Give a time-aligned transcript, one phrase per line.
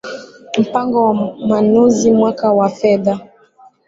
[0.63, 1.13] Mpango wa
[1.47, 3.15] Manunuzi mwaka wa fedha